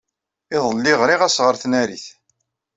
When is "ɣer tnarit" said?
1.43-2.05